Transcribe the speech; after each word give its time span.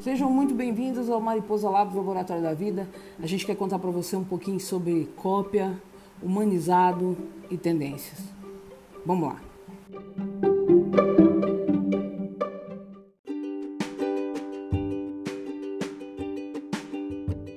Sejam 0.00 0.30
muito 0.30 0.54
bem-vindos 0.54 1.10
ao 1.10 1.20
Mariposa 1.20 1.68
Lab 1.68 1.94
Laboratório 1.94 2.42
da 2.42 2.54
Vida. 2.54 2.88
A 3.22 3.26
gente 3.26 3.44
quer 3.44 3.54
contar 3.54 3.78
para 3.78 3.90
você 3.90 4.16
um 4.16 4.24
pouquinho 4.24 4.58
sobre 4.58 5.06
cópia, 5.14 5.78
humanizado 6.22 7.18
e 7.50 7.58
tendências. 7.58 8.18
Vamos 9.04 9.28
lá. 9.28 9.49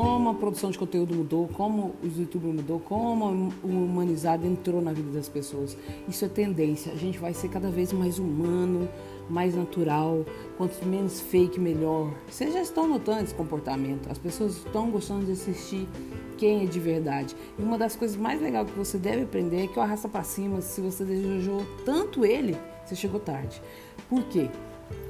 Como 0.00 0.30
a 0.30 0.34
produção 0.34 0.70
de 0.70 0.78
conteúdo 0.78 1.12
mudou, 1.12 1.48
como 1.48 1.96
os 2.04 2.16
youtubers 2.16 2.54
mudou, 2.54 2.78
como 2.78 3.52
o 3.64 3.66
humanizado 3.66 4.46
entrou 4.46 4.80
na 4.80 4.92
vida 4.92 5.10
das 5.10 5.28
pessoas. 5.28 5.76
Isso 6.08 6.24
é 6.24 6.28
tendência. 6.28 6.92
A 6.92 6.94
gente 6.94 7.18
vai 7.18 7.34
ser 7.34 7.48
cada 7.48 7.68
vez 7.68 7.92
mais 7.92 8.20
humano, 8.20 8.88
mais 9.28 9.56
natural, 9.56 10.24
quanto 10.56 10.86
menos 10.86 11.20
fake, 11.20 11.58
melhor. 11.58 12.14
Vocês 12.30 12.52
já 12.54 12.62
estão 12.62 12.86
notando 12.86 13.24
esse 13.24 13.34
comportamento. 13.34 14.08
As 14.08 14.18
pessoas 14.18 14.58
estão 14.58 14.88
gostando 14.88 15.26
de 15.26 15.32
assistir 15.32 15.88
quem 16.36 16.62
é 16.62 16.66
de 16.66 16.78
verdade. 16.78 17.34
E 17.58 17.62
uma 17.62 17.76
das 17.76 17.96
coisas 17.96 18.16
mais 18.16 18.40
legais 18.40 18.70
que 18.70 18.78
você 18.78 18.98
deve 18.98 19.22
aprender 19.22 19.64
é 19.64 19.66
que 19.66 19.80
o 19.80 19.82
arrasta 19.82 20.08
para 20.08 20.22
cima, 20.22 20.60
se 20.60 20.80
você 20.80 21.04
desejou 21.04 21.66
tanto 21.84 22.24
ele, 22.24 22.56
você 22.86 22.94
chegou 22.94 23.18
tarde. 23.18 23.60
Por 24.08 24.22
quê? 24.26 24.48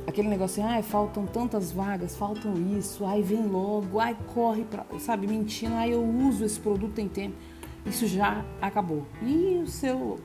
Aquele 0.06 0.28
negócio 0.28 0.62
assim, 0.62 0.72
ai, 0.72 0.82
faltam 0.82 1.26
tantas 1.26 1.70
vagas, 1.70 2.16
faltam 2.16 2.54
isso, 2.78 3.04
ai, 3.04 3.22
vem 3.22 3.46
logo, 3.46 4.00
ai, 4.00 4.16
corre, 4.32 4.64
pra, 4.64 4.86
sabe, 4.98 5.26
mentindo, 5.26 5.74
ai, 5.74 5.92
eu 5.92 6.02
uso 6.02 6.44
esse 6.44 6.58
produto 6.58 6.94
tem 6.94 7.08
tempo. 7.08 7.36
Isso 7.84 8.06
já 8.06 8.44
acabou. 8.60 9.06
E 9.22 9.60
o 9.62 9.66
seu 9.66 10.18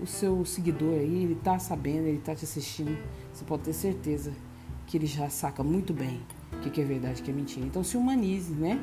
o 0.00 0.06
seu 0.06 0.44
seguidor 0.44 0.94
aí, 0.94 1.22
ele 1.24 1.36
tá 1.36 1.58
sabendo, 1.58 2.06
ele 2.06 2.18
tá 2.18 2.34
te 2.34 2.44
assistindo, 2.44 2.98
você 3.32 3.44
pode 3.44 3.62
ter 3.62 3.72
certeza 3.72 4.32
que 4.86 4.96
ele 4.96 5.06
já 5.06 5.30
saca 5.30 5.62
muito 5.62 5.94
bem 5.94 6.20
o 6.52 6.58
que, 6.58 6.70
que 6.70 6.80
é 6.80 6.84
verdade 6.84 7.20
o 7.20 7.24
que 7.24 7.30
é 7.30 7.34
mentira. 7.34 7.64
Então 7.64 7.82
se 7.82 7.96
humanize, 7.96 8.52
né? 8.52 8.80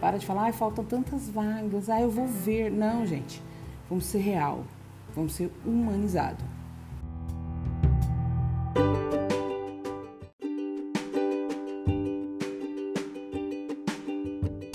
Para 0.00 0.18
de 0.18 0.26
falar, 0.26 0.44
ai, 0.44 0.52
faltam 0.52 0.84
tantas 0.84 1.28
vagas, 1.28 1.88
ai, 1.88 2.04
eu 2.04 2.10
vou 2.10 2.26
ver. 2.26 2.70
Não, 2.70 3.06
gente. 3.06 3.42
Vamos 3.88 4.06
ser 4.06 4.18
real. 4.18 4.64
Vamos 5.14 5.34
ser 5.34 5.50
humanizado. 5.64 6.44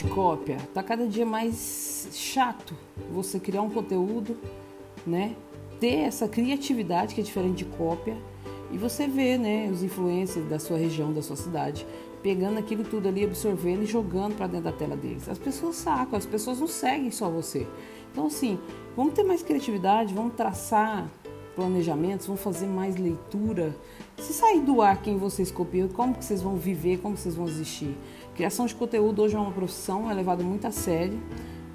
De 0.04 0.10
cópia. 0.10 0.58
Tá 0.74 0.82
cada 0.82 1.08
dia 1.08 1.26
mais 1.26 2.08
chato 2.12 2.76
você 3.12 3.40
criar 3.40 3.62
um 3.62 3.70
conteúdo, 3.70 4.38
né? 5.06 5.36
ter 5.82 6.02
essa 6.02 6.28
criatividade 6.28 7.16
que 7.16 7.22
é 7.22 7.24
diferente 7.24 7.64
de 7.64 7.66
cópia 7.66 8.16
e 8.72 8.78
você 8.78 9.08
vê, 9.08 9.38
né, 9.38 9.68
os 9.70 9.82
influencers 9.84 10.48
da 10.48 10.60
sua 10.60 10.78
região, 10.78 11.12
da 11.12 11.24
sua 11.24 11.36
cidade, 11.36 11.86
pegando 12.22 12.60
aquilo 12.60 12.84
tudo 12.84 13.10
ali, 13.10 13.26
absorvendo 13.26 13.84
e 13.84 13.86
jogando 13.88 14.38
para 14.38 14.46
dentro 14.46 14.66
da 14.66 14.72
tela 14.72 14.96
deles. 14.96 15.28
As 15.28 15.40
pessoas 15.40 15.76
sacam, 15.76 16.18
as 16.18 16.26
pessoas 16.26 16.60
não 16.60 16.68
seguem 16.68 17.10
só 17.10 17.30
você. 17.30 17.68
Então, 18.12 18.28
assim, 18.28 18.60
vamos 18.96 19.14
ter 19.14 19.24
mais 19.24 19.42
criatividade, 19.42 20.14
vamos 20.14 20.36
traçar 20.36 21.10
planejamentos, 21.56 22.28
vamos 22.28 22.42
fazer 22.42 22.68
mais 22.68 22.96
leitura. 22.96 23.76
Se 24.18 24.34
sair 24.34 24.62
do 24.62 24.82
ar 24.82 25.02
quem 25.02 25.18
vocês 25.18 25.52
copiam, 25.52 25.88
como 25.88 26.14
que 26.14 26.24
vocês 26.24 26.42
vão 26.42 26.56
viver, 26.56 27.00
como 27.00 27.18
vocês 27.18 27.36
vão 27.36 27.48
existir. 27.48 27.98
Criação 28.36 28.66
de 28.66 28.76
conteúdo 28.76 29.22
hoje 29.22 29.36
é 29.36 29.40
uma 29.40 29.52
profissão, 29.52 30.10
é 30.10 30.14
levado 30.14 30.44
muito 30.44 30.66
a 30.66 30.72
sério. 30.72 31.20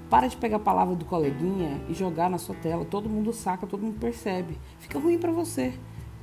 Para 0.09 0.27
de 0.27 0.37
pegar 0.37 0.57
a 0.57 0.59
palavra 0.59 0.95
do 0.95 1.03
coleguinha 1.03 1.81
e 1.89 1.93
jogar 1.93 2.29
na 2.29 2.37
sua 2.37 2.55
tela. 2.55 2.85
Todo 2.85 3.09
mundo 3.09 3.33
saca, 3.33 3.67
todo 3.67 3.81
mundo 3.81 3.99
percebe. 3.99 4.57
Fica 4.79 4.97
ruim 4.97 5.17
para 5.17 5.31
você. 5.31 5.73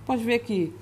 Pode 0.06 0.24
ver 0.24 0.38
que 0.40 0.72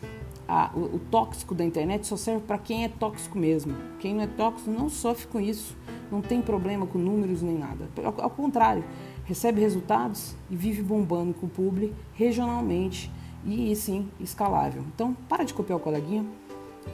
a, 0.46 0.70
o, 0.74 0.96
o, 0.96 1.00
tóxico 1.10 1.54
da 1.54 1.64
internet 1.64 2.06
só 2.06 2.16
serve 2.16 2.42
para 2.46 2.58
quem 2.58 2.84
é 2.84 2.88
tóxico 2.88 3.38
mesmo. 3.38 3.74
Quem 3.98 4.14
não 4.14 4.22
é 4.22 4.26
tóxico 4.26 4.70
não 4.70 4.88
sofre 4.88 5.26
com 5.26 5.40
isso. 5.40 5.76
Não 6.10 6.20
tem 6.20 6.40
problema 6.42 6.86
com 6.86 6.98
números 6.98 7.42
nem 7.42 7.58
nada. 7.58 7.88
Ao, 8.04 8.24
ao 8.24 8.30
contrário, 8.30 8.84
recebe 9.32 9.62
resultados 9.62 10.34
e 10.50 10.54
vive 10.54 10.82
bombando 10.82 11.32
com 11.32 11.46
o 11.46 11.48
publi 11.48 11.94
regionalmente 12.12 13.10
e 13.46 13.74
sim 13.74 14.06
escalável. 14.20 14.84
Então, 14.94 15.14
para 15.26 15.42
de 15.42 15.54
copiar 15.54 15.78
o 15.78 15.80
coleguinha. 15.80 16.22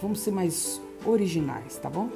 Vamos 0.00 0.20
ser 0.20 0.30
mais 0.30 0.80
originais, 1.04 1.76
tá 1.78 1.90
bom? 1.90 2.08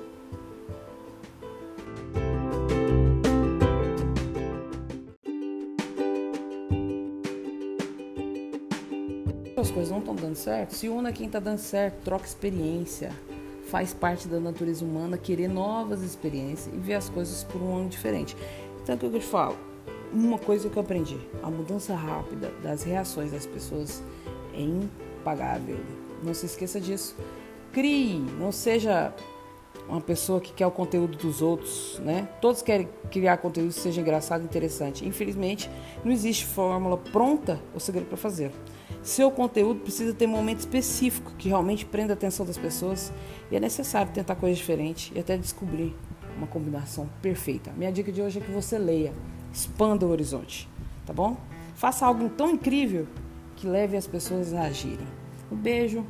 as 9.56 9.71
coisas 9.71 9.93
não 9.93 10.00
estão 10.00 10.15
dando 10.16 10.34
certo, 10.34 10.75
se 10.75 10.89
una 10.89 11.12
quem 11.12 11.27
está 11.27 11.39
dando 11.39 11.59
certo, 11.59 12.03
troca 12.03 12.27
experiência. 12.27 13.12
Faz 13.71 13.94
parte 13.94 14.27
da 14.27 14.41
natureza 14.41 14.84
humana 14.84 15.16
querer 15.16 15.47
novas 15.47 16.03
experiências 16.03 16.75
e 16.75 16.78
ver 16.78 16.94
as 16.94 17.09
coisas 17.09 17.44
por 17.44 17.62
um 17.62 17.75
ângulo 17.75 17.89
diferente. 17.89 18.37
Então, 18.83 18.97
o 18.97 18.99
que 18.99 19.06
eu 19.06 19.12
te 19.12 19.21
falo? 19.21 19.72
Uma 20.12 20.38
coisa 20.38 20.68
que 20.68 20.76
eu 20.76 20.82
aprendi: 20.82 21.18
a 21.42 21.50
mudança 21.50 21.94
rápida 21.94 22.52
das 22.62 22.82
reações 22.82 23.32
das 23.32 23.46
pessoas 23.46 24.02
é 24.54 24.60
impagável. 24.60 25.78
Não 26.22 26.34
se 26.34 26.46
esqueça 26.46 26.80
disso. 26.80 27.16
Crie, 27.72 28.18
não 28.38 28.52
seja 28.52 29.14
uma 29.88 30.00
pessoa 30.00 30.40
que 30.40 30.52
quer 30.52 30.66
o 30.66 30.70
conteúdo 30.70 31.16
dos 31.16 31.42
outros, 31.42 31.98
né? 32.04 32.28
Todos 32.40 32.62
querem 32.62 32.88
criar 33.10 33.38
conteúdo 33.38 33.68
que 33.68 33.80
seja 33.80 34.00
engraçado 34.00 34.44
interessante. 34.44 35.06
Infelizmente, 35.06 35.70
não 36.04 36.12
existe 36.12 36.44
fórmula 36.44 36.96
pronta 36.96 37.60
ou 37.72 37.80
segredo 37.80 38.06
para 38.06 38.16
fazer. 38.16 38.52
Seu 39.02 39.30
conteúdo 39.30 39.80
precisa 39.80 40.14
ter 40.14 40.26
um 40.26 40.30
momento 40.30 40.60
específico 40.60 41.32
que 41.36 41.48
realmente 41.48 41.84
prenda 41.84 42.12
a 42.12 42.14
atenção 42.14 42.46
das 42.46 42.56
pessoas 42.56 43.12
e 43.50 43.56
é 43.56 43.60
necessário 43.60 44.12
tentar 44.12 44.36
coisas 44.36 44.58
diferentes 44.58 45.10
e 45.14 45.18
até 45.18 45.36
descobrir 45.36 45.96
uma 46.36 46.46
combinação 46.46 47.08
perfeita. 47.20 47.72
Minha 47.76 47.90
dica 47.90 48.12
de 48.12 48.22
hoje 48.22 48.38
é 48.38 48.42
que 48.42 48.50
você 48.52 48.78
leia, 48.78 49.12
expanda 49.52 50.06
o 50.06 50.10
horizonte, 50.10 50.68
tá 51.06 51.12
bom? 51.12 51.36
Faça 51.74 52.06
algo 52.06 52.28
tão 52.30 52.50
incrível 52.50 53.06
que 53.56 53.66
leve 53.66 53.96
as 53.96 54.06
pessoas 54.06 54.52
a 54.54 54.62
agirem. 54.62 55.06
Um 55.50 55.56
beijo, 55.56 56.04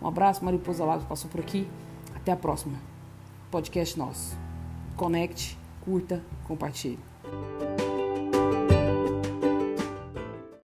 um 0.00 0.08
abraço, 0.08 0.44
Mariposa 0.44 0.84
Lado 0.84 1.06
passou 1.06 1.30
por 1.30 1.40
aqui. 1.40 1.68
Até 2.14 2.32
a 2.32 2.36
próxima. 2.36 2.78
Podcast 3.50 3.98
nosso. 3.98 4.36
Conecte, 4.96 5.58
curta, 5.80 6.22
compartilhe. 6.44 6.98